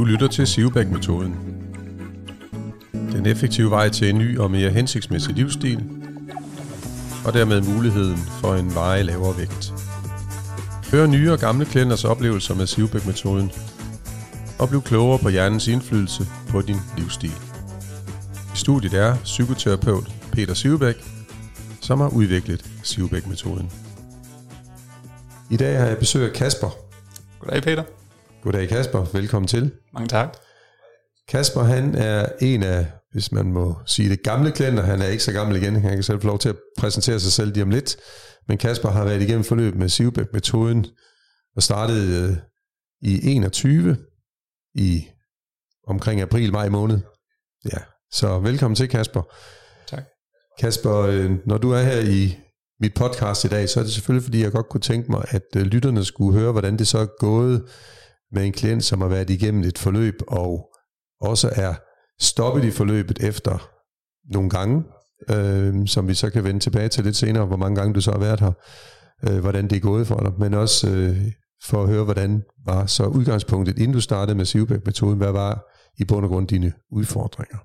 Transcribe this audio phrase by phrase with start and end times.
[0.00, 1.34] Du lytter til Sivbæk-metoden.
[2.92, 5.84] Den effektive vej til en ny og mere hensigtsmæssig livsstil,
[7.24, 9.72] og dermed muligheden for en veje lavere vægt.
[10.90, 13.50] Hør nye og gamle klienters oplevelser med Sivbæk-metoden,
[14.58, 17.34] og bliv klogere på hjernens indflydelse på din livsstil.
[18.54, 21.04] I studiet er psykoterapeut Peter Sivbæk,
[21.80, 23.70] som har udviklet Sivbæk-metoden.
[25.50, 26.70] I dag har jeg besøg af Kasper.
[27.40, 27.99] Goddag Peter.
[28.42, 29.72] Goddag Kasper, velkommen til.
[29.94, 30.36] Mange tak.
[31.28, 34.82] Kasper han er en af, hvis man må sige det, gamle klienter.
[34.82, 37.32] Han er ikke så gammel igen, han kan selv få lov til at præsentere sig
[37.32, 37.96] selv lige om lidt.
[38.48, 40.86] Men Kasper har været igennem forløb med Sivbæk-metoden
[41.56, 42.36] og startede øh,
[43.10, 43.96] i 21
[44.74, 45.06] i
[45.86, 47.00] omkring april-maj måned.
[47.72, 47.78] Ja,
[48.12, 49.22] så velkommen til Kasper.
[49.86, 50.04] Tak.
[50.58, 52.38] Kasper, øh, når du er her i
[52.80, 55.46] mit podcast i dag, så er det selvfølgelig, fordi jeg godt kunne tænke mig, at
[55.56, 57.62] øh, lytterne skulle høre, hvordan det så er gået
[58.32, 60.70] med en klient, som har været igennem et forløb, og
[61.20, 61.74] også er
[62.20, 63.70] stoppet i forløbet efter
[64.24, 64.84] nogle gange,
[65.30, 68.12] øh, som vi så kan vende tilbage til lidt senere, hvor mange gange du så
[68.12, 68.52] har været her,
[69.28, 71.16] øh, hvordan det er gået for dig, men også øh,
[71.64, 75.66] for at høre, hvordan var så udgangspunktet, inden du startede med Sivbæk-metoden, hvad var
[75.98, 77.58] i bund og grund dine udfordringer?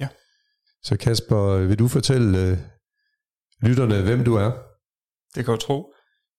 [0.00, 0.08] Ja.
[0.82, 2.58] Så Kasper, vil du fortælle øh,
[3.62, 4.50] lytterne, hvem du er?
[5.34, 5.92] Det kan du tro.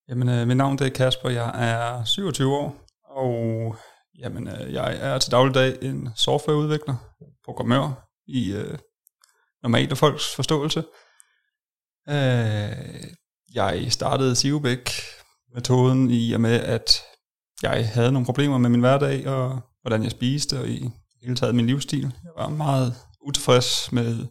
[0.10, 2.83] Jamen, øh, mit navn det er Kasper, jeg er 27 år,
[3.16, 3.76] og
[4.20, 6.96] jamen, øh, jeg er til dagligdag en softwareudvikler,
[7.46, 8.78] programmør i øh,
[9.64, 10.84] normale folks forståelse.
[12.10, 13.04] Øh,
[13.54, 14.90] jeg startede Sivbæk
[15.54, 17.02] metoden i og med, at
[17.62, 20.90] jeg havde nogle problemer med min hverdag, og hvordan jeg spiste, og i
[21.22, 22.14] hele taget min livsstil.
[22.24, 24.28] Jeg var meget utilfreds med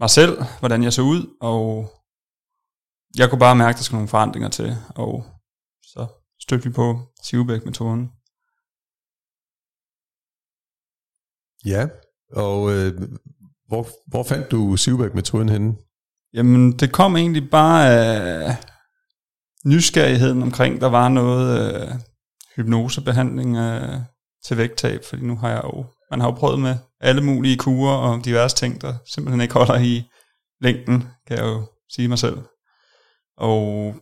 [0.00, 1.92] mig selv, hvordan jeg så ud, og
[3.16, 5.24] jeg kunne bare mærke, at der skulle nogle forandringer til, og
[5.82, 6.06] så
[6.56, 8.10] vi på Sivbæk-metoden.
[11.64, 11.88] Ja,
[12.32, 12.92] og øh,
[13.66, 15.76] hvor, hvor fandt du Sivbæk-metoden henne?
[16.32, 18.56] Jamen, det kom egentlig bare af
[19.64, 21.88] nysgerrigheden omkring, der var noget øh,
[22.56, 24.00] hypnosebehandling øh,
[24.44, 27.96] til vægttab, fordi nu har jeg jo, man har jo prøvet med alle mulige kurer
[27.96, 30.02] og diverse ting, der simpelthen ikke holder i
[30.60, 32.38] længden, kan jeg jo sige mig selv.
[33.36, 33.94] Og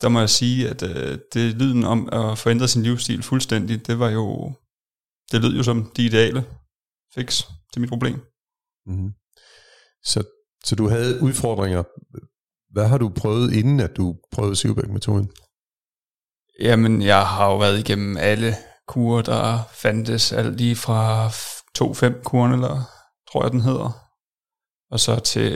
[0.00, 3.98] der må jeg sige, at øh, det lyden om at forændre sin livsstil fuldstændig, det
[3.98, 4.52] var jo,
[5.32, 6.44] det lød jo som de ideale
[7.14, 7.42] fix
[7.72, 8.20] til mit problem.
[8.86, 9.12] Mm-hmm.
[10.02, 10.22] Så,
[10.64, 11.82] så du havde udfordringer.
[12.72, 15.30] Hvad har du prøvet, inden at du prøvede Sivbæk-metoden?
[16.60, 18.54] Jamen, jeg har jo været igennem alle
[18.88, 21.28] kurer, der fandtes, alt lige fra
[21.78, 22.82] 2-5-kuren, eller
[23.32, 24.08] tror jeg, den hedder.
[24.90, 25.52] Og så til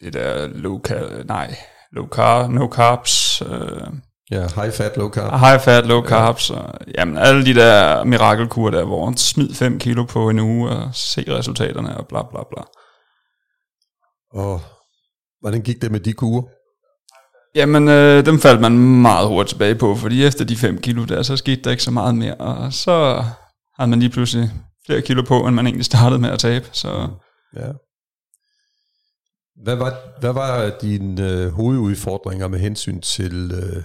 [0.00, 0.80] det der low,
[1.24, 1.56] nej,
[1.92, 3.42] low carb, no carbs.
[3.42, 3.86] Øh,
[4.30, 5.40] ja, high fat, low carb.
[5.40, 6.50] High fat, low carbs.
[6.50, 6.56] Ja.
[6.56, 10.70] Og, jamen, alle de der mirakelkurer der, hvor man smid 5 kilo på en uge
[10.70, 12.62] og se resultaterne og bla bla bla.
[14.42, 14.60] Og
[15.40, 16.42] hvordan gik det med de kurer?
[17.54, 21.22] Jamen, øh, dem faldt man meget hurtigt tilbage på, fordi efter de 5 kilo der,
[21.22, 23.24] så skete der ikke så meget mere, og så
[23.76, 24.50] havde man lige pludselig
[24.86, 26.68] flere kilo på, end man egentlig startede med at tabe.
[26.72, 27.08] Så.
[27.56, 27.68] Ja.
[29.62, 33.82] Hvad var, hvad var dine øh, hovedudfordringer med hensyn til øh,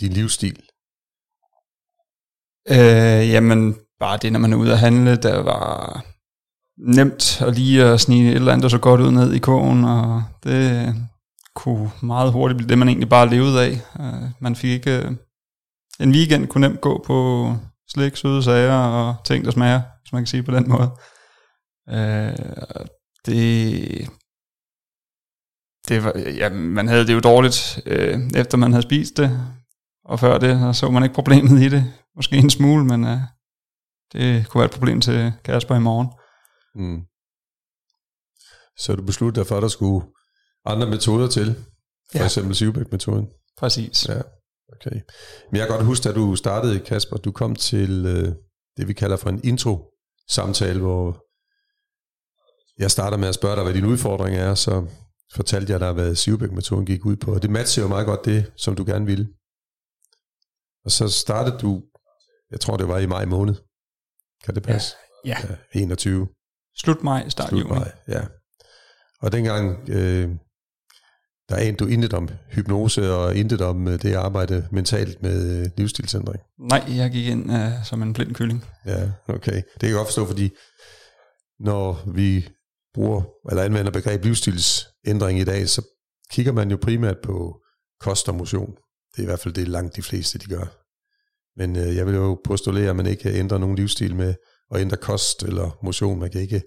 [0.00, 0.62] din livsstil?
[2.70, 6.04] Øh, jamen, bare det, når man er ude at handle, der var
[6.96, 9.84] nemt at lige at snige et eller andet, der så godt ud ned i kogen,
[9.84, 10.94] og det
[11.54, 13.72] kunne meget hurtigt blive det, man egentlig bare levede af.
[14.00, 15.02] Øh, man fik ikke...
[15.02, 15.12] Øh,
[16.00, 17.52] en weekend kunne nemt gå på
[17.88, 20.90] slik, søde sager og ting, der smager, hvis man kan sige på den måde.
[21.88, 22.36] Øh,
[23.26, 24.08] det,
[25.88, 29.54] det var, ja, man havde det jo dårligt, øh, efter man havde spist det,
[30.04, 31.92] og før det, så man ikke problemet i det.
[32.16, 33.18] Måske en smule, men øh,
[34.12, 36.08] det kunne være et problem til Kasper i morgen.
[36.74, 37.02] Mm.
[38.76, 40.06] Så du besluttede dig for, at der skulle
[40.64, 41.54] andre metoder til,
[42.10, 42.24] for ja.
[42.24, 43.28] eksempel Sivbæk-metoden?
[43.58, 44.08] Præcis.
[44.08, 44.20] Ja,
[44.72, 45.00] okay.
[45.50, 48.34] Men jeg kan godt huske, at du startede, Kasper, du kom til øh,
[48.76, 51.24] det, vi kalder for en intro-samtale, hvor
[52.78, 54.86] jeg starter med at spørge dig, hvad din udfordring er, så
[55.34, 57.34] fortalte jeg dig, hvad Sivbæk-metoden gik ud på.
[57.34, 59.28] Og det matcher jo meget godt det, som du gerne ville.
[60.84, 61.82] Og så startede du,
[62.50, 63.54] jeg tror det var i maj måned.
[64.44, 64.94] Kan det passe?
[65.24, 65.36] Ja.
[65.42, 65.56] ja.
[65.74, 66.28] ja 21.
[66.76, 68.26] Slut maj, start Slut maj, ja.
[69.20, 70.30] Og dengang, øh,
[71.48, 75.70] der endte du intet om hypnose og intet om øh, det arbejde mentalt med øh,
[75.76, 76.42] livsstilsændring.
[76.58, 78.64] Nej, jeg gik ind øh, som en blind kylling.
[78.86, 79.56] Ja, okay.
[79.56, 80.50] Det kan jeg godt forstå, fordi
[81.60, 82.48] når vi
[82.94, 85.82] bruger eller anvender begreb livsstilsændring i dag, så
[86.30, 87.62] kigger man jo primært på
[88.00, 88.76] kost og motion.
[89.12, 90.84] Det er i hvert fald det langt de fleste, de gør.
[91.58, 94.34] Men øh, jeg vil jo postulere, at man ikke kan ændre nogen livsstil med
[94.70, 96.20] at ændre kost eller motion.
[96.20, 96.62] Man kan ikke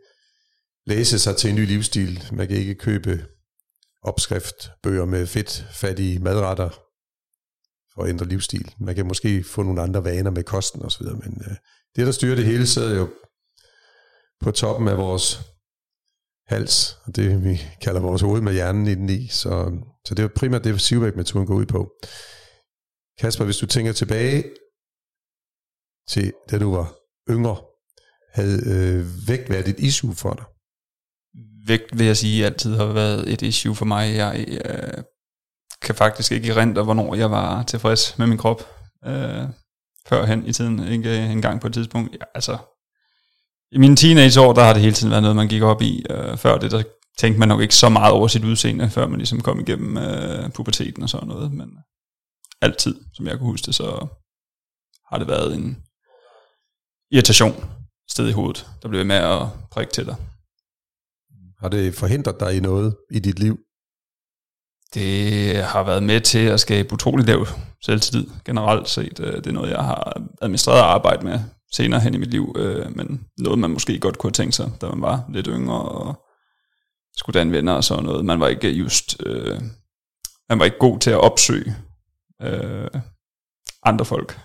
[0.85, 2.23] læse sig til en ny livsstil.
[2.31, 3.25] Man kan ikke købe
[4.01, 6.69] opskriftbøger med fedt, fattige madretter
[7.93, 8.75] for at ændre livsstil.
[8.79, 11.55] Man kan måske få nogle andre vaner med kosten osv., men øh,
[11.95, 13.09] det, der styrer det hele, sidder jo
[14.39, 15.41] på toppen af vores
[16.47, 19.27] hals, og det vi kalder vores hoved med hjernen i den i.
[19.27, 19.71] Så,
[20.05, 21.91] så det er primært det, Sivbæk-metoden går ud på.
[23.19, 24.43] Kasper, hvis du tænker tilbage
[26.09, 26.93] til da du var
[27.29, 27.57] yngre,
[28.33, 30.45] havde øh, vægt været et issue for dig?
[31.67, 34.15] Vægt vil jeg sige altid har været et issue for mig.
[34.15, 35.03] Jeg øh,
[35.81, 38.61] kan faktisk ikke erindre, hvornår jeg var tilfreds med min krop
[39.05, 39.43] øh,
[40.07, 40.87] førhen i tiden.
[40.87, 42.11] Ikke øh, engang på et tidspunkt.
[42.13, 42.57] Ja, altså,
[43.71, 46.05] i mine teenageår, der har det hele tiden været noget, man gik op i.
[46.09, 46.83] Øh, før det, der
[47.17, 50.51] tænkte man nok ikke så meget over sit udseende, før man ligesom kom igennem øh,
[50.51, 51.51] puberteten og sådan noget.
[51.51, 51.69] Men
[52.61, 54.07] altid, som jeg kunne huske det, så
[55.11, 55.83] har det været en
[57.11, 57.65] irritation
[58.09, 60.15] sted i hovedet, der bliver med at prikke til dig.
[61.59, 63.59] Har det forhindret dig i noget i dit liv?
[64.93, 67.47] Det har været med til at skabe utrolig lav
[67.85, 69.19] selvtillid generelt set.
[69.19, 71.39] Øh, det er noget, jeg har administreret og arbejdet med
[71.73, 74.71] senere hen i mit liv, øh, men noget, man måske godt kunne have tænkt sig,
[74.81, 76.25] da man var lidt yngre og
[77.17, 78.25] skulle danne venner og sådan noget.
[78.25, 79.61] Man var ikke just, øh,
[80.49, 81.75] man var ikke god til at opsøge
[82.41, 83.01] øh,
[83.83, 84.39] andre folk.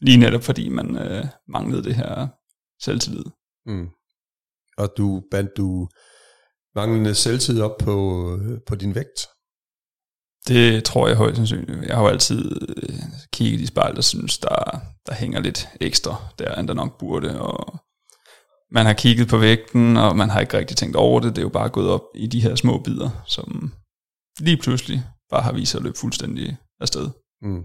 [0.00, 2.28] Lige netop fordi man øh, manglede det her
[2.82, 3.24] selvtillid.
[3.66, 3.88] Mm.
[4.76, 5.88] Og du bandt du
[6.74, 7.96] manglende selvtid op på,
[8.36, 9.28] øh, på din vægt?
[10.48, 11.86] Det tror jeg højst sandsynligt.
[11.88, 12.98] Jeg har jo altid øh,
[13.32, 17.40] kigget i spejlet og synes, der, der hænger lidt ekstra der, end der nok burde.
[17.40, 17.78] Og
[18.70, 21.36] man har kigget på vægten, og man har ikke rigtig tænkt over det.
[21.36, 23.72] Det er jo bare gået op i de her små bidder, som
[24.40, 27.10] lige pludselig bare har vist sig at løbe fuldstændig afsted.
[27.42, 27.64] Mm.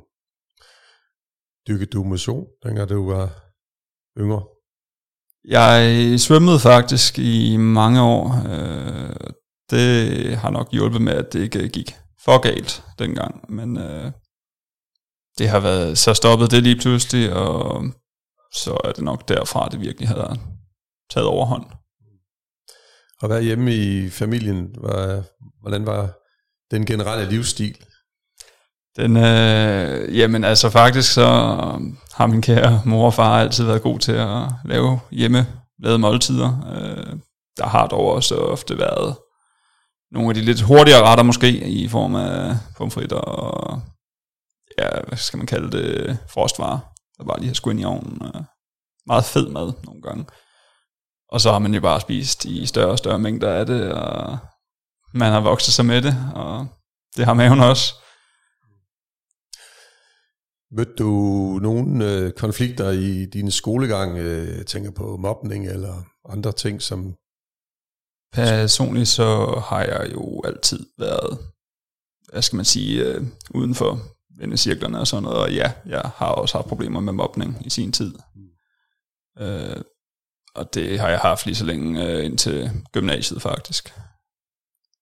[1.67, 3.29] Dykkede du motion, dengang du var
[4.17, 4.43] yngre?
[5.47, 8.23] Jeg svømmede faktisk i mange år.
[8.49, 9.33] Øh,
[9.69, 14.11] det har nok hjulpet med, at det ikke gik for galt dengang, men øh,
[15.37, 17.83] det har været, så stoppet det lige pludselig, og
[18.53, 20.37] så er det nok derfra, det virkelig har
[21.09, 21.65] taget overhånd.
[23.21, 24.75] Og hvad hjemme i familien,
[25.61, 26.11] hvordan var
[26.71, 27.77] den generelle livsstil?
[28.95, 31.25] Den, øh, jamen altså faktisk så
[32.13, 35.47] har min kære mor og far altid været god til at lave hjemme
[35.79, 36.73] lavede måltider.
[36.75, 37.19] Øh,
[37.57, 39.15] der har dog også ofte været
[40.13, 43.81] nogle af de lidt hurtigere retter måske, i form af pomfritter og,
[44.79, 46.79] ja, hvad skal man kalde det, frostvarer,
[47.17, 48.21] der bare lige har skudt ind i ovnen.
[48.25, 48.41] Øh.
[49.05, 50.25] Meget fed mad nogle gange.
[51.29, 54.37] Og så har man jo bare spist i større og større mængder af det, og
[55.13, 56.67] man har vokset sig med det, og
[57.15, 57.93] det har maven også.
[60.71, 61.09] Mødte du
[61.61, 64.17] nogle øh, konflikter i din skolegang?
[64.17, 67.15] Øh, jeg tænker på mobning eller andre ting, som...
[68.33, 71.39] Personligt så har jeg jo altid været,
[72.31, 73.99] hvad skal man sige, øh, uden for
[74.37, 75.39] vennecirklerne og sådan noget.
[75.39, 78.13] Og ja, jeg har også haft problemer med mobning i sin tid.
[78.35, 79.43] Mm.
[79.43, 79.81] Øh,
[80.55, 83.93] og det har jeg haft lige så længe øh, indtil gymnasiet faktisk.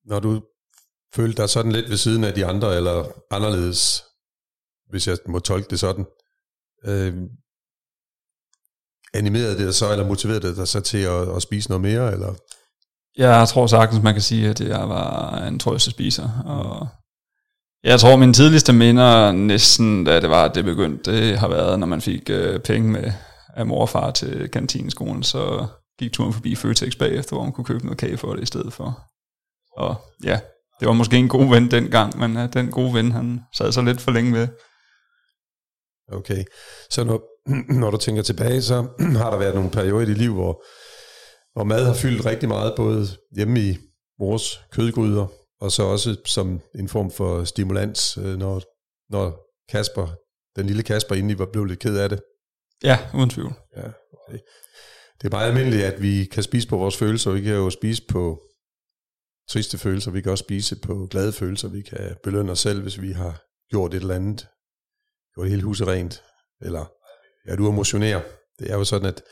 [0.06, 0.42] Når du
[1.14, 4.04] følte dig sådan lidt ved siden af de andre, eller anderledes
[4.92, 6.06] hvis jeg må tolke det sådan.
[6.86, 7.14] Øh,
[9.14, 12.12] animerede det dig så, eller motiverede det dig så til at, at spise noget mere?
[12.12, 12.36] Eller?
[13.18, 16.30] Jeg tror sagtens, man kan sige, at jeg var en trøste spiser.
[16.46, 16.88] Og
[17.84, 21.80] jeg tror, min tidligste minder næsten, da det var, at det begyndte, det har været,
[21.80, 23.12] når man fik øh, penge med
[23.56, 25.68] af mor og far til kantineskolen, så
[26.00, 28.74] gik turen forbi Føtex bagefter, hvor man kunne købe noget kage for det i stedet
[28.74, 29.00] for.
[29.78, 30.40] Og ja,
[30.80, 33.82] det var måske en god ven dengang, men ja, den gode ven, han sad så
[33.82, 34.48] lidt for længe ved.
[36.12, 36.44] Okay,
[36.92, 37.22] så når,
[37.82, 38.88] når du tænker tilbage, så
[39.22, 40.64] har der været nogle perioder i dit liv, hvor,
[41.54, 43.78] hvor mad har fyldt rigtig meget, både hjemme i
[44.20, 45.28] mors kødgryder,
[45.62, 48.62] og så også som en form for stimulans, øh, når,
[49.10, 50.08] når Kasper,
[50.56, 52.22] den lille Kasper indeni var blevet lidt ked af det.
[52.84, 53.54] Ja, uden tvivl.
[53.78, 54.40] Ja, okay.
[55.22, 58.04] Det er meget almindeligt, at vi kan spise på vores følelser, vi kan jo spise
[58.10, 58.42] på
[59.50, 63.02] triste følelser, vi kan også spise på glade følelser, vi kan belønne os selv, hvis
[63.02, 64.48] vi har gjort et eller andet
[65.34, 66.24] gjorde hele huset rent,
[66.62, 66.86] eller
[67.48, 68.22] ja, du er.
[68.60, 69.24] Det er jo sådan, at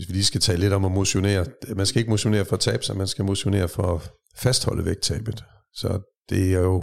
[0.00, 2.60] hvis vi lige skal tale lidt om at motionere, man skal ikke motionere for at
[2.60, 5.44] tabe sig, man skal motionere for at fastholde vægttabet.
[5.74, 6.82] Så det er jo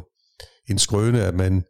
[0.69, 1.63] en skrøne, at man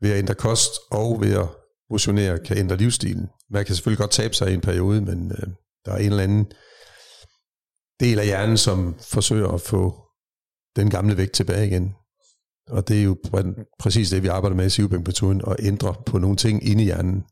[0.00, 1.48] ved at ændre kost og ved at
[1.90, 3.28] motionere kan ændre livsstilen.
[3.50, 5.48] Man kan selvfølgelig godt tabe sig i en periode, men øh,
[5.84, 6.46] der er en eller anden
[8.00, 10.02] del af hjernen, som forsøger at få
[10.76, 11.94] den gamle vægt tilbage igen.
[12.68, 13.16] Og det er jo
[13.78, 17.24] præcis det, vi arbejder med i Sivbæk-metoden, at ændre på nogle ting inde i hjernen.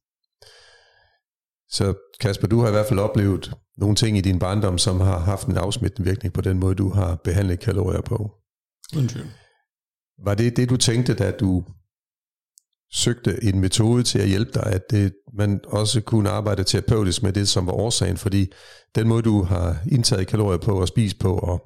[1.71, 5.19] Så Kasper, du har i hvert fald oplevet nogle ting i din barndom, som har
[5.19, 8.31] haft en afsmittende virkning på den måde, du har behandlet kalorier på.
[8.97, 9.27] Undskyld.
[10.25, 11.65] Var det det, du tænkte, da du
[12.93, 17.33] søgte en metode til at hjælpe dig, at det, man også kunne arbejde terapeutisk med
[17.33, 18.53] det, som var årsagen, fordi
[18.95, 21.63] den måde, du har indtaget kalorier på og spist på, og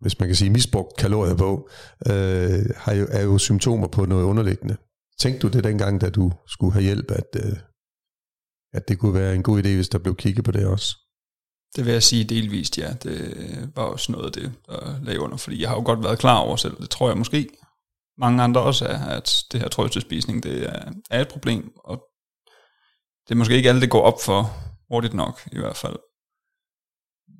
[0.00, 1.68] hvis man kan sige misbrugt kalorier på,
[2.06, 4.76] øh, har jo, er jo symptomer på noget underliggende.
[5.20, 7.56] Tænkte du det dengang, da du skulle have hjælp, at, øh,
[8.72, 10.96] at det kunne være en god idé, hvis der blev kigget på det også?
[11.76, 12.92] Det vil jeg sige delvist, ja.
[12.92, 16.18] Det var også noget af det, der lagde under, fordi jeg har jo godt været
[16.18, 17.48] klar over selv, det tror jeg måske,
[18.18, 22.02] mange andre også er, at det her trøstespisning, det er, er et problem, og
[23.28, 24.42] det er måske ikke alt, det går op for
[24.90, 25.96] hurtigt nok, i hvert fald.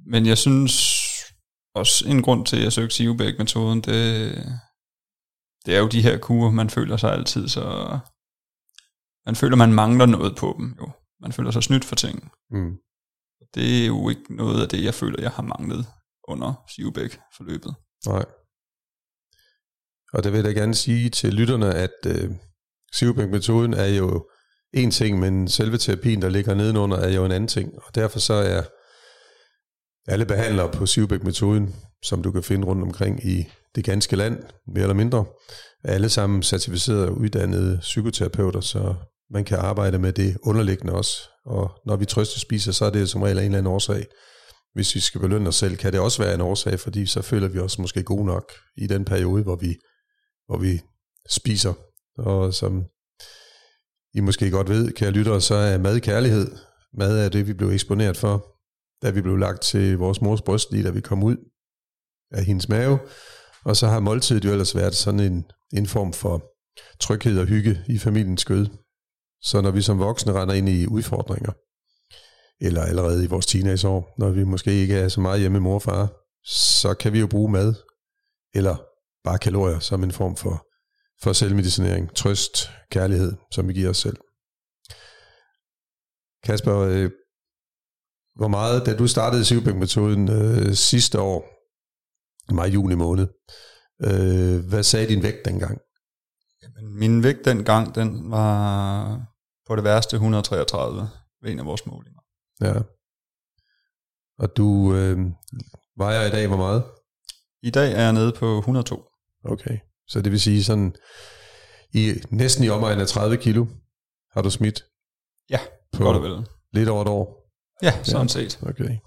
[0.06, 0.74] Men jeg synes
[1.74, 4.34] også, en grund til, at jeg søgte Sivbæk-metoden, det,
[5.66, 7.98] det er jo de her kurer, man føler sig altid så...
[9.26, 10.90] Man føler, man mangler noget på dem, jo.
[11.22, 12.32] Man føler sig snydt for ting.
[12.50, 12.76] Mm.
[13.54, 15.86] Det er jo ikke noget af det, jeg føler, jeg har manglet
[16.28, 17.74] under Sivbæk-forløbet.
[18.06, 18.24] Nej.
[20.12, 22.30] Og det vil jeg da gerne sige til lytterne, at øh,
[22.92, 24.28] Sivbæk-metoden er jo
[24.74, 27.72] en ting, men selve terapien, der ligger nedenunder, er jo en anden ting.
[27.76, 28.62] Og derfor så er
[30.08, 34.82] alle behandlere på Sivbæk-metoden, som du kan finde rundt omkring i det ganske land, mere
[34.82, 35.24] eller mindre,
[35.84, 38.94] er alle sammen certificerede og uddannede psykoterapeuter, så
[39.32, 41.12] man kan arbejde med det underliggende også.
[41.44, 44.06] Og når vi trøster spiser, så er det som regel en eller anden årsag.
[44.74, 47.48] Hvis vi skal belønne os selv, kan det også være en årsag, fordi så føler
[47.48, 49.76] vi os måske gode nok i den periode, hvor vi,
[50.46, 50.80] hvor vi
[51.30, 51.72] spiser.
[52.18, 52.84] Og som
[54.14, 56.56] I måske godt ved, kære lyttere, så er mad kærlighed.
[56.98, 58.46] Mad er det, vi blev eksponeret for,
[59.02, 61.36] da vi blev lagt til vores mors bryst, lige da vi kom ud
[62.30, 62.98] af hendes mave.
[63.64, 66.42] Og så har måltidet jo ellers været sådan en, en form for
[67.00, 68.66] tryghed og hygge i familiens skød.
[69.42, 71.52] Så når vi som voksne render ind i udfordringer,
[72.60, 75.74] eller allerede i vores teenageår, når vi måske ikke er så meget hjemme med mor
[75.74, 76.12] og far,
[76.44, 77.74] så kan vi jo bruge mad,
[78.54, 78.76] eller
[79.24, 80.66] bare kalorier, som en form for,
[81.22, 84.16] for selvmedicinering, trøst, kærlighed, som vi giver os selv.
[86.44, 87.10] Kasper, øh,
[88.34, 91.44] hvor meget, da du startede Sivbæk-metoden øh, sidste år,
[92.54, 93.26] maj-juni måned,
[94.04, 95.78] øh, hvad sagde din vægt dengang?
[96.62, 99.31] Jamen, min vægt dengang, den var
[99.72, 101.08] på det værste 133
[101.42, 102.20] ved en af vores målinger.
[102.60, 102.74] Ja.
[104.38, 105.18] Og du øh,
[105.96, 106.84] vejer i dag hvor meget?
[107.62, 109.04] I dag er jeg nede på 102.
[109.44, 109.78] Okay.
[110.08, 110.94] Så det vil sige sådan,
[111.94, 113.66] i næsten i omegn af 30 kilo
[114.30, 114.84] har du smidt?
[115.50, 115.58] Ja,
[115.92, 116.46] på godt og vel.
[116.72, 117.52] Lidt over et år?
[117.82, 118.28] Ja, sådan ja.
[118.28, 118.58] set.
[118.62, 118.98] Okay.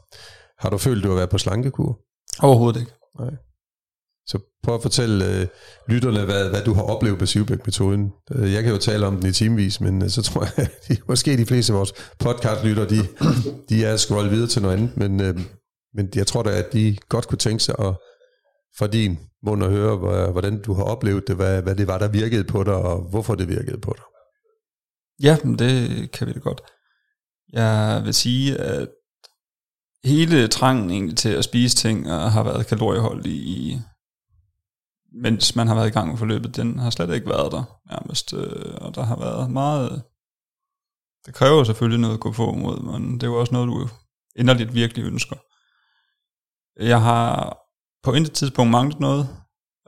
[0.59, 1.99] Har du følt, du har været på slankekur?
[2.41, 2.91] Overhovedet ikke.
[3.19, 3.31] Nej.
[4.27, 5.47] Så prøv at fortælle øh,
[5.89, 8.11] lytterne, hvad, hvad du har oplevet på Sivbæk-metoden.
[8.31, 10.71] Øh, jeg kan jo tale om den i timevis, men øh, så tror jeg, at
[10.87, 13.07] de, måske de fleste af vores podcast-lyttere, de,
[13.69, 15.39] de er scrollet videre til noget andet, men, øh,
[15.93, 17.93] men jeg tror da, at de godt kunne tænke sig at
[18.77, 19.97] fra din mund at høre,
[20.31, 23.35] hvordan du har oplevet det, hvad, hvad det var, der virkede på dig, og hvorfor
[23.35, 24.03] det virkede på dig.
[25.23, 26.61] Ja, det kan vi da godt.
[27.53, 28.87] Jeg vil sige, at
[30.03, 33.79] hele trangen egentlig til at spise ting og har været kalorieholdig i,
[35.21, 38.33] mens man har været i gang med forløbet, den har slet ikke været der nærmest,
[38.33, 39.97] øh, og der har været meget, øh,
[41.25, 43.89] det kræver selvfølgelig noget at gå få mod, men det er jo også noget, du
[44.35, 45.35] inderligt virkelig ønsker.
[46.79, 47.57] Jeg har
[48.03, 49.29] på intet tidspunkt manglet noget.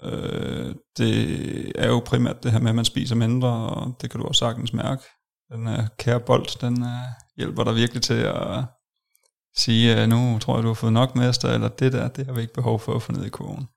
[0.03, 4.19] Øh, det er jo primært det her med, at man spiser mindre, og det kan
[4.19, 5.03] du også sagtens mærke.
[5.51, 7.01] Den er kære bold, den er,
[7.38, 8.63] hjælper dig virkelig til at
[9.57, 12.34] sige, at nu tror jeg, du har fået nok mester, eller det der, det har
[12.34, 13.67] vi ikke behov for at få ned i kurven.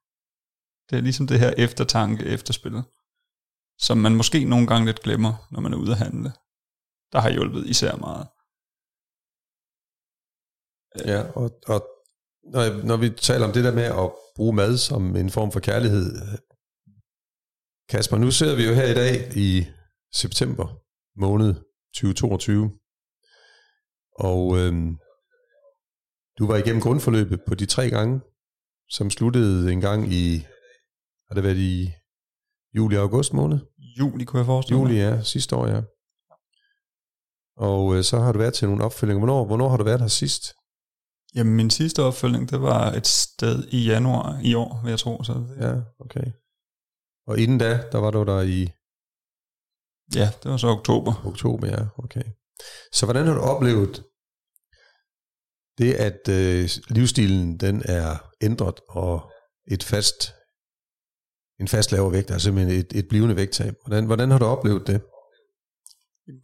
[0.91, 2.83] Det er ligesom det her eftertanke, efterspil,
[3.79, 6.33] som man måske nogle gange lidt glemmer, når man er ude at handle.
[7.13, 8.27] Der har hjulpet især meget.
[11.07, 11.89] Ja, og, og
[12.53, 15.61] når, når vi taler om det der med at bruge mad som en form for
[15.61, 16.07] kærlighed,
[17.89, 19.67] Kasper, nu sidder vi jo her i dag i
[20.15, 20.67] september
[21.17, 21.55] måned
[21.95, 22.71] 2022,
[24.19, 24.99] og øhm,
[26.39, 28.21] du var igennem grundforløbet på de tre gange,
[28.89, 30.47] som sluttede en gang i,
[31.31, 31.93] har det været i
[32.77, 33.59] juli og august måned?
[33.99, 35.83] Juli kunne jeg forestille Juli, ja, sidste år, ja.
[37.57, 39.19] Og øh, så har du været til nogle opfølginger.
[39.19, 40.55] Hvornår, hvornår har du været her sidst?
[41.35, 45.23] Jamen, min sidste opfølgning, det var et sted i januar i år, vil jeg tro.
[45.23, 45.57] Så det...
[45.61, 46.27] Ja, okay.
[47.27, 48.71] Og inden da, der var du der i...
[50.15, 51.27] Ja, det var så oktober.
[51.27, 52.23] Oktober, ja, okay.
[52.93, 54.05] Så hvordan har du oplevet
[55.79, 59.33] det, at øh, livsstilen den er ændret, og
[59.71, 60.35] et fast,
[61.61, 63.75] en fast lavere vægt, altså simpelthen et, et blivende vægttab.
[63.87, 65.00] Hvordan, hvordan har du oplevet det?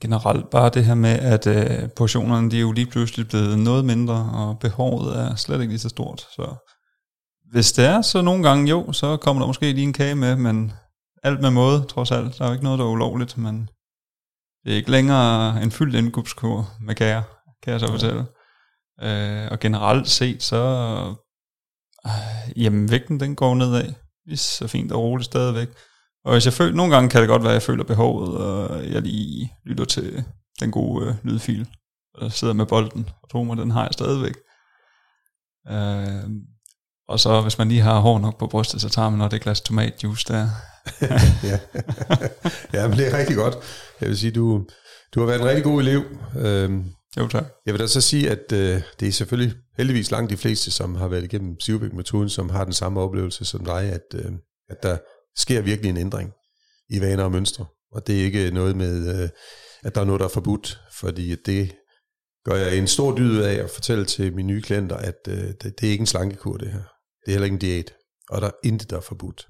[0.01, 3.85] Generelt bare det her med, at øh, portionerne de er jo lige pludselig blevet noget
[3.85, 6.21] mindre, og behovet er slet ikke lige så stort.
[6.21, 6.55] Så
[7.53, 10.37] hvis det er, så nogle gange jo, så kommer der måske lige en kage med,
[10.37, 10.73] men
[11.23, 12.39] alt med måde, trods alt.
[12.39, 13.69] Der er jo ikke noget, der er ulovligt, men
[14.65, 17.23] det er ikke længere en fyldt indkøbskur med kager,
[17.63, 18.27] kan jeg så fortælle.
[19.03, 20.57] Øh, og generelt set, så
[22.07, 23.93] øh, jamen vægten den går nedad.
[24.27, 25.69] Lige så fint og roligt stadigvæk.
[26.25, 28.91] Og hvis jeg føler, nogle gange kan det godt være, at jeg føler behovet, og
[28.93, 30.25] jeg lige lytter til
[30.61, 31.69] den gode øh, lydfil,
[32.15, 34.35] og sidder med bolden, og tror mig, den har jeg stadigvæk.
[35.71, 36.31] Øh,
[37.09, 39.41] og så hvis man lige har hår nok på brystet, så tager man noget det
[39.41, 40.49] glas tomatjuice der.
[41.51, 41.59] ja.
[42.73, 43.57] ja, men det er rigtig godt.
[44.01, 44.67] Jeg vil sige, du,
[45.15, 46.03] du har været en rigtig god elev.
[46.39, 46.85] Øhm,
[47.17, 47.45] jo, tak.
[47.67, 50.95] Jeg vil da så sige, at øh, det er selvfølgelig heldigvis langt de fleste, som
[50.95, 54.33] har været igennem Sivbæk-metoden, som har den samme oplevelse som dig, at, øh,
[54.69, 54.99] at der
[55.37, 56.33] sker virkelig en ændring
[56.91, 57.67] i vaner og mønstre.
[57.93, 59.29] Og det er ikke noget med, øh,
[59.83, 61.77] at der er noget, der er forbudt, fordi det
[62.45, 65.63] gør jeg en stor dyd af at fortælle til mine nye klienter, at øh, det,
[65.63, 66.83] det er ikke en slankekur, det her.
[67.25, 67.95] Det er heller ikke en diæt,
[68.31, 69.49] og der er intet, der er forbudt.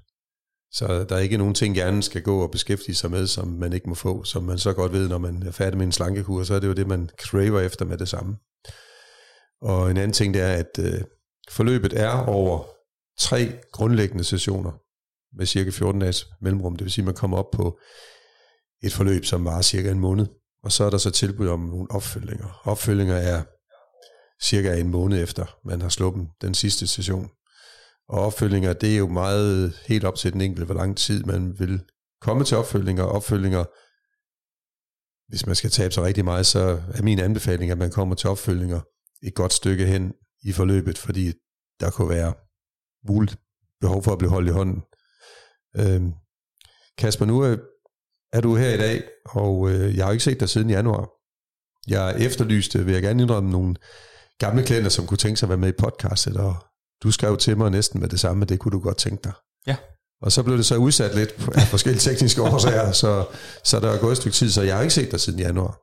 [0.71, 3.73] Så der er ikke nogen ting, hjernen skal gå og beskæftige sig med, som man
[3.73, 6.43] ikke må få, som man så godt ved, når man er færdig med en slankekur,
[6.43, 8.37] så er det jo det, man craver efter med det samme.
[9.61, 11.01] Og en anden ting, det er, at øh,
[11.49, 12.63] forløbet er over
[13.19, 14.71] tre grundlæggende sessioner
[15.37, 16.75] med cirka 14 dages mellemrum.
[16.75, 17.79] Det vil sige, at man kommer op på
[18.83, 20.27] et forløb, som var cirka en måned.
[20.63, 22.61] Og så er der så tilbud om nogle opfølgninger.
[22.63, 23.43] Opfølginger er
[24.43, 27.29] cirka en måned efter, man har sluppet den sidste session.
[28.09, 31.59] Og opfølgninger, det er jo meget helt op til den enkelte, hvor lang tid man
[31.59, 31.83] vil
[32.21, 33.03] komme til opfølgninger.
[33.03, 33.63] Opfølgninger,
[35.29, 38.29] hvis man skal tabe sig rigtig meget, så er min anbefaling, at man kommer til
[38.29, 38.81] opfølgninger
[39.23, 41.33] et godt stykke hen i forløbet, fordi
[41.79, 42.33] der kunne være
[43.07, 43.39] muligt
[43.81, 44.81] behov for at blive holdt i hånden.
[45.77, 46.13] Øhm,
[46.97, 47.57] Kasper, nu er,
[48.33, 51.09] er du her i dag, og øh, jeg har ikke set dig siden januar.
[51.87, 53.75] Jeg efterlyste, vil jeg gerne indrømme, nogle
[54.39, 56.55] gamle klienter, som kunne tænke sig at være med i podcastet, og
[57.03, 59.33] du skrev til mig næsten med det samme, det kunne du godt tænke dig.
[59.67, 59.75] Ja.
[60.21, 63.25] Og så blev det så udsat lidt af forskellige tekniske årsager, så,
[63.63, 65.79] så der er gået et stykke tid, så jeg har ikke set dig siden januar.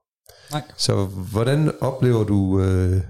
[0.50, 0.62] Nej.
[0.76, 3.02] Så hvordan oplever du øh,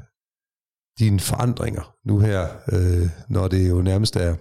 [0.98, 4.36] dine forandringer nu her, øh, når det jo nærmest er,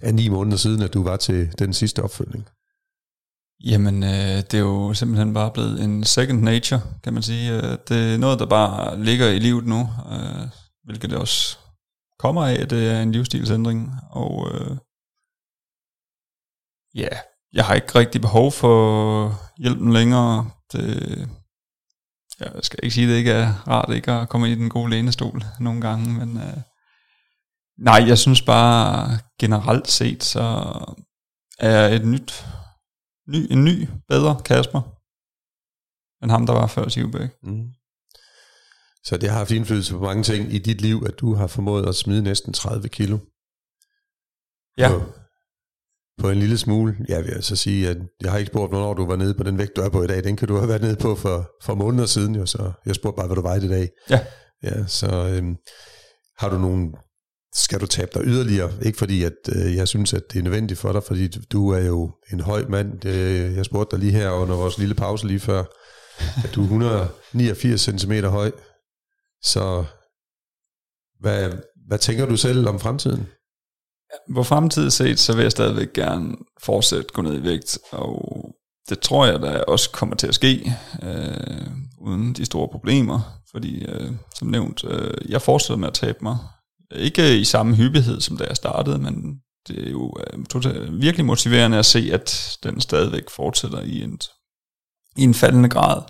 [0.00, 2.48] er ni måneder siden, at du var til den sidste opfølgning?
[3.64, 7.52] Jamen, øh, det er jo simpelthen bare blevet en second nature, kan man sige.
[7.52, 10.48] Øh, det er noget, der bare ligger i livet nu, øh,
[10.84, 11.58] hvilket det også
[12.18, 14.76] kommer af, at det er en livsstilsændring, og øh,
[16.94, 17.08] ja,
[17.52, 20.50] jeg har ikke rigtig behov for hjælpen længere.
[20.72, 21.28] Det,
[22.40, 24.90] jeg skal ikke sige, at det ikke er rart ikke at komme i den gode
[24.90, 26.58] lænestol nogle gange, men øh,
[27.78, 30.44] nej, jeg synes bare generelt set, så
[31.58, 32.46] er et nyt,
[33.28, 34.80] ny, en ny, bedre Kasper,
[36.22, 37.30] end ham, der var før Sivbæk.
[37.42, 37.72] Mm.
[39.08, 41.88] Så det har haft indflydelse på mange ting i dit liv, at du har formået
[41.88, 43.18] at smide næsten 30 kilo.
[44.78, 44.88] Ja.
[44.88, 45.02] På,
[46.20, 46.96] på en lille smule.
[47.08, 49.58] Jeg vil altså sige, at jeg har ikke spurgt, hvornår du var nede på den
[49.58, 50.24] vægt, du er på i dag.
[50.24, 53.16] Den kan du have været nede på for, for måneder siden, jo, så jeg spurgte
[53.16, 53.88] bare, hvad du vejede i dag.
[54.10, 54.20] Ja.
[54.62, 55.56] Ja, så øhm,
[56.38, 56.94] har du nogen,
[57.54, 58.70] skal du tabe dig yderligere?
[58.82, 61.84] Ikke fordi, at øh, jeg synes, at det er nødvendigt for dig, fordi du er
[61.86, 63.00] jo en høj mand.
[63.00, 65.64] Det, jeg spurgte dig lige her under vores lille pause lige før,
[66.44, 68.50] at du er 189 cm høj.
[69.42, 69.84] Så
[71.20, 71.52] hvad,
[71.86, 73.26] hvad tænker du selv om fremtiden?
[74.34, 78.44] På fremtiden set, så vil jeg stadigvæk gerne fortsætte gå ned i vægt, og
[78.88, 80.72] det tror jeg da også kommer til at ske,
[81.02, 81.66] øh,
[81.98, 83.20] uden de store problemer,
[83.50, 86.38] fordi øh, som nævnt, øh, jeg fortsætter med at tabe mig.
[86.90, 91.26] Ikke i samme hyppighed, som da jeg startede, men det er jo øh, totalt, virkelig
[91.26, 94.18] motiverende at se, at den stadigvæk fortsætter i en,
[95.16, 96.02] i en faldende grad.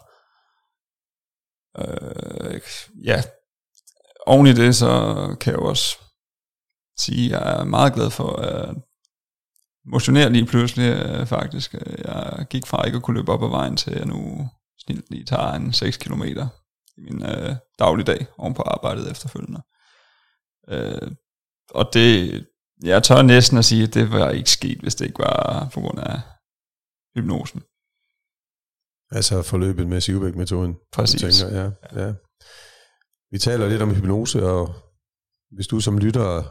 [1.78, 2.61] Øh,
[3.04, 3.22] ja,
[4.26, 4.90] oven i det, så
[5.40, 5.98] kan jeg jo også
[6.98, 8.74] sige, at jeg er meget glad for at
[9.87, 11.74] motionere lige pludselig, øh, faktisk.
[11.74, 14.48] Øh, jeg gik fra ikke at kunne løbe op ad vejen til, at jeg nu
[14.78, 16.22] snilt lige tager en 6 km
[16.96, 19.62] i min øh, dagligdag oven på arbejdet efterfølgende.
[20.68, 21.11] Øh,
[21.70, 22.46] og det,
[22.83, 25.81] jeg tør næsten at sige, at det var ikke sket, hvis det ikke var på
[25.81, 26.20] grund af
[27.16, 27.62] hypnosen.
[29.10, 30.76] Altså forløbet med Sivbæk-metoden.
[30.92, 31.20] Præcis.
[31.38, 31.70] Tænker, ja,
[32.02, 32.12] ja.
[33.30, 34.74] Vi taler lidt om hypnose, og
[35.50, 36.42] hvis du som lytter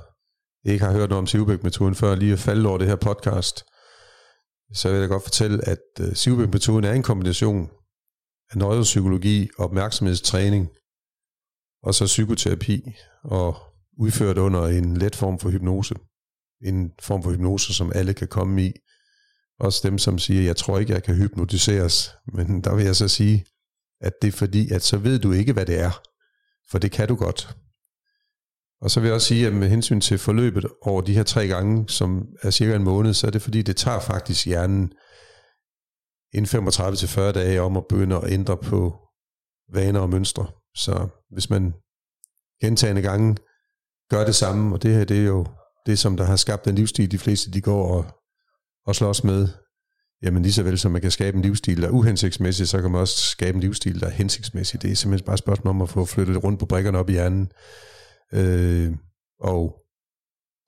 [0.69, 3.63] ikke har hørt noget om Sivbæk-metoden før, lige at falde over det her podcast,
[4.73, 7.69] så vil jeg godt fortælle, at uh, Sivbæk-metoden er en kombination
[8.51, 10.69] af neuropsykologi, opmærksomhedstræning,
[11.83, 12.81] og så psykoterapi,
[13.23, 13.57] og
[13.97, 15.95] udført under en let form for hypnose.
[16.61, 18.71] En form for hypnose, som alle kan komme i,
[19.59, 22.15] også dem, som siger, jeg tror ikke, jeg kan hypnotiseres.
[22.33, 23.45] Men der vil jeg så sige,
[24.01, 26.01] at det er fordi, at så ved du ikke, hvad det er.
[26.71, 27.55] For det kan du godt.
[28.81, 31.47] Og så vil jeg også sige, at med hensyn til forløbet over de her tre
[31.47, 34.91] gange, som er cirka en måned, så er det fordi, det tager faktisk hjernen
[36.33, 38.95] inden 35-40 dage om at begynde at ændre på
[39.73, 40.47] vaner og mønstre.
[40.75, 41.73] Så hvis man
[42.61, 43.37] gentagende gange
[44.09, 45.45] gør det samme, og det her det er jo
[45.85, 48.05] det, som der har skabt den livsstil, de fleste de går og,
[48.87, 49.47] og slås med,
[50.23, 52.91] jamen lige så vel som man kan skabe en livsstil, der er uhensigtsmæssig, så kan
[52.91, 54.81] man også skabe en livsstil, der er hensigtsmæssig.
[54.81, 57.11] Det er simpelthen bare et spørgsmål om at få flyttet rundt på brikkerne op i
[57.11, 57.51] hjernen.
[58.33, 58.91] Øh,
[59.39, 59.75] og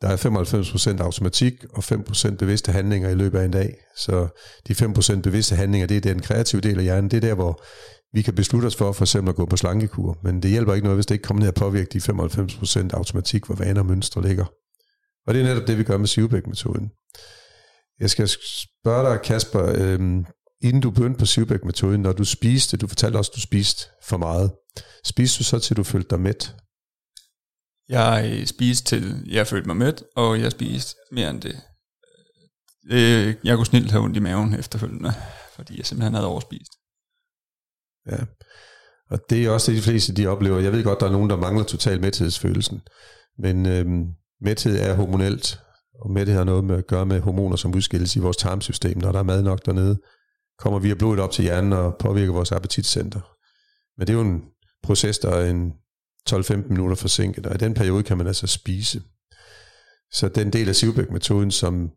[0.02, 3.76] der er 95% automatik og 5% bevidste handlinger i løbet af en dag.
[3.98, 4.28] Så
[4.68, 7.12] de 5% bevidste handlinger, det er den kreative del af hjernen.
[7.12, 7.64] Det er der, hvor
[8.14, 10.18] vi kan beslutte os for for eksempel at gå på slankekur.
[10.24, 13.46] Men det hjælper ikke noget, hvis det ikke kommer ned og påvirke de 95% automatik,
[13.46, 14.46] hvor vaner og mønstre ligger.
[15.28, 16.92] Og det er netop det, vi gør med Sivbæk-metoden.
[18.00, 20.26] Jeg skal spørge dig, Kasper, øhm,
[20.62, 24.18] inden du begyndte på Sivbæk-metoden, når du spiste, du fortalte også, at du spiste for
[24.18, 24.52] meget.
[25.04, 26.56] Spiste du så til, du følte dig mæt?
[27.90, 31.62] Jeg spiste til, jeg følte mig mæt, og jeg spiste mere end det.
[32.92, 35.14] Øh, jeg kunne snilt have ondt i maven efterfølgende,
[35.56, 36.72] fordi jeg simpelthen havde overspist.
[38.12, 38.18] Ja,
[39.10, 40.60] og det er også det, de fleste de oplever.
[40.60, 42.82] Jeg ved godt, der er nogen, der mangler total mæthedsfølelsen,
[43.38, 44.06] men øhm,
[44.42, 45.60] mæthed er hormonelt,
[46.02, 48.98] og mæthed har noget med at gøre med hormoner, som udskilles i vores tarmsystem.
[48.98, 50.00] Når der er mad nok dernede,
[50.60, 53.22] kommer via blodet op til hjernen og påvirker vores appetitcenter.
[53.98, 54.44] Men det er jo en
[54.84, 55.74] proces, der er en
[56.30, 59.02] 12-15 minutter forsinket, og i den periode kan man altså spise.
[60.12, 61.92] Så den del af Sivbæk-metoden, som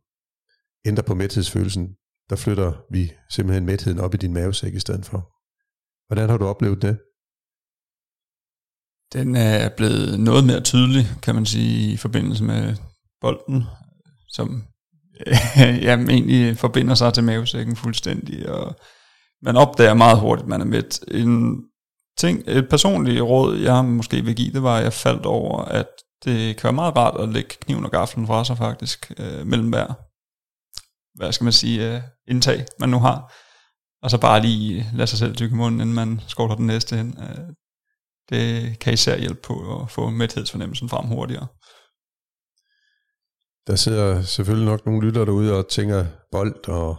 [0.86, 1.96] ændrer på mæthedsfølelsen,
[2.30, 5.20] der flytter vi simpelthen mætheden op i din mavesæk i stedet for.
[6.06, 6.98] Hvordan har du oplevet det?
[9.12, 12.76] Den er blevet noget mere tydelig, kan man sige, i forbindelse med
[13.20, 13.64] bolden,
[14.32, 14.64] som
[15.86, 18.76] jamen, egentlig forbinder sig til mavesækken fuldstændig, og
[19.42, 21.08] man opdager meget hurtigt, man er med.
[21.10, 21.64] En
[22.18, 25.86] ting, et personligt råd, jeg måske vil give, det var, at jeg faldt over, at
[26.24, 29.68] det kan være meget rart at lægge kniven og gaflen fra sig faktisk, øh, mellem
[29.68, 29.86] hver,
[31.18, 33.32] hvad skal man sige, øh, indtag, man nu har.
[34.02, 37.18] Og så bare lige lade sig selv tykke munden, inden man skåler den næste hen.
[37.18, 37.44] Øh,
[38.30, 41.46] det kan især hjælpe på at få mæthedsfornemmelsen frem hurtigere.
[43.66, 46.96] Der sidder selvfølgelig nok nogle lytter derude og tænker bold og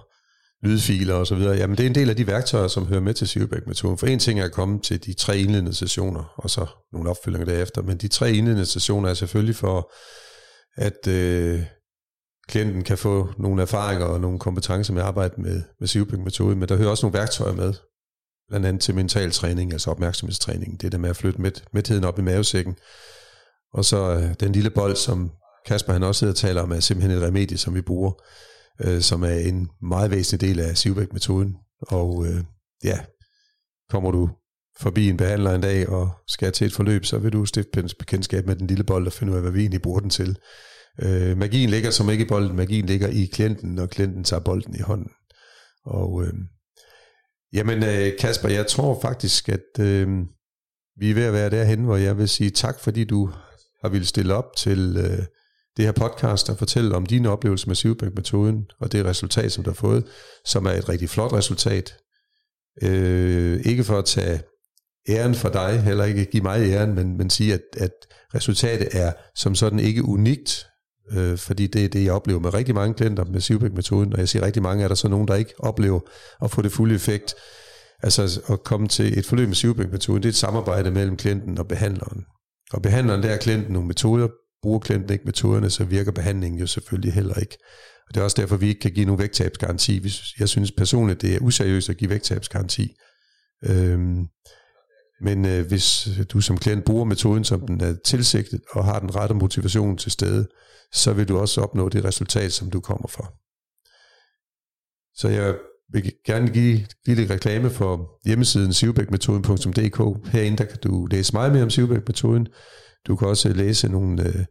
[0.63, 1.56] lydfiler og så videre.
[1.56, 3.97] Jamen det er en del af de værktøjer, som hører med til Sivebæk-metoden.
[3.97, 7.54] For en ting er at komme til de tre indledende sessioner, og så nogle opfølgninger
[7.54, 7.82] derefter.
[7.82, 9.91] Men de tre indledende sessioner er selvfølgelig for,
[10.78, 11.62] at øh,
[12.47, 16.60] klienten kan få nogle erfaringer og nogle kompetencer med at arbejde med, med Sivebæk-metoden.
[16.60, 17.73] Men der hører også nogle værktøjer med,
[18.49, 20.82] blandt andet til mental træning, altså opmærksomhedstræning.
[20.82, 22.76] Det er det med at flytte med, medheden op i mavesækken.
[23.73, 25.32] Og så øh, den lille bold, som
[25.65, 28.12] Kasper han også sidder og taler om, er simpelthen et remedie, som vi bruger
[28.82, 31.56] øh, som er en meget væsentlig del af Sivbæk-metoden.
[31.82, 32.43] Og øh,
[32.84, 32.99] ja,
[33.89, 34.30] kommer du
[34.80, 38.45] forbi en behandler en dag og skal til et forløb, så vil du stifte bekendtskab
[38.45, 40.38] med den lille bold og finde ud af, hvad vi egentlig bruger den til.
[41.02, 44.76] Øh, magien ligger som ikke i bolden, magien ligger i klienten, når klienten tager bolden
[44.76, 45.12] i hånden.
[45.86, 46.34] Og øh,
[47.54, 50.08] jamen øh, Kasper, jeg tror faktisk, at øh,
[50.99, 53.30] vi er ved at være derhen, hvor jeg vil sige tak, fordi du
[53.82, 55.26] har ville stille op til øh,
[55.78, 59.70] det her podcast og fortælle om dine oplevelser med Sivbæk-metoden og det resultat, som du
[59.70, 60.06] har fået,
[60.46, 61.98] som er et rigtig flot resultat.
[62.84, 64.42] Øh, ikke for at tage
[65.10, 67.92] æren for dig, heller ikke give mig æren, men, men sige, at, at
[68.36, 70.68] resultatet er som sådan ikke unikt,
[71.12, 74.30] øh, fordi det er det, jeg oplever med rigtig mange klienter med Sivbæk-metoden, og jeg
[74.30, 76.00] siger rigtig mange, er der så nogen, der ikke oplever
[76.42, 77.36] at få det fulde effekt.
[78.04, 81.68] Altså at komme til et forløb med Sivbæk-metoden, det er et samarbejde mellem klienten og
[81.68, 82.26] behandleren.
[82.74, 84.28] Og behandleren der er klienten nogle metoder,
[84.63, 87.58] bruger klienten ikke metoderne, så virker behandlingen jo selvfølgelig heller ikke.
[88.08, 90.02] Og det er også derfor, vi ikke kan give nogen vægttabsgaranti.
[90.39, 92.95] Jeg synes personligt, det er useriøst at give vægttabsgaranti.
[93.65, 94.28] Øhm,
[95.21, 99.15] men øh, hvis du som klient bruger metoden, som den er tilsigtet, og har den
[99.15, 100.47] rette motivation til stede,
[100.93, 103.34] så vil du også opnå det resultat, som du kommer for.
[105.15, 105.56] Så jeg
[105.91, 110.32] vil gerne give, lidt reklame for hjemmesiden sivbækmetoden.dk.
[110.32, 112.47] Herinde der kan du læse meget mere om sivbækmetoden.
[113.08, 114.46] Du kan også læse nogle øh,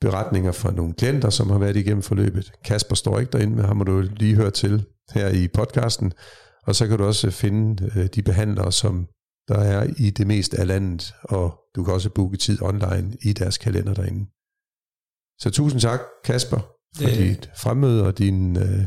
[0.00, 2.52] beretninger fra nogle klienter, som har været igennem forløbet.
[2.64, 6.12] Kasper står ikke derinde, men ham må du lige høre til her i podcasten.
[6.66, 9.06] Og så kan du også finde øh, de behandlere, som
[9.48, 13.32] der er i det meste af landet, og du kan også booke tid online i
[13.32, 14.26] deres kalender derinde.
[15.38, 16.58] Så tusind tak, Kasper,
[16.96, 17.18] for det...
[17.18, 18.84] dit fremmøde og din øh,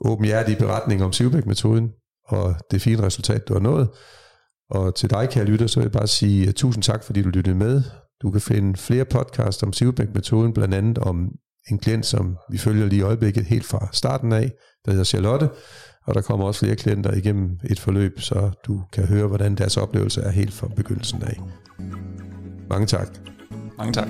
[0.00, 1.92] åbenhjertige beretning om Sivbæk-metoden,
[2.28, 3.88] og det fine resultat, du har nået.
[4.70, 7.28] Og til dig, kære lytter, så vil jeg bare sige uh, tusind tak, fordi du
[7.28, 7.82] lyttede med.
[8.22, 11.28] Du kan finde flere podcasts om Sivbæk-metoden, blandt andet om
[11.70, 14.52] en klient, som vi følger lige i øjeblikket helt fra starten af,
[14.84, 15.48] der hedder Charlotte,
[16.06, 19.76] og der kommer også flere klienter igennem et forløb, så du kan høre, hvordan deres
[19.76, 21.40] oplevelse er helt fra begyndelsen af.
[22.70, 23.08] Mange tak.
[23.78, 24.08] Mange tak.